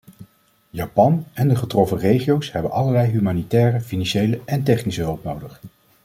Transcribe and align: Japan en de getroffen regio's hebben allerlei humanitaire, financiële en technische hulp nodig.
Japan 0.69 1.25
en 1.33 1.47
de 1.47 1.55
getroffen 1.55 1.97
regio's 1.97 2.51
hebben 2.51 2.71
allerlei 2.71 3.11
humanitaire, 3.11 3.81
financiële 3.81 4.41
en 4.45 4.63
technische 4.63 5.01
hulp 5.01 5.23
nodig. 5.23 5.61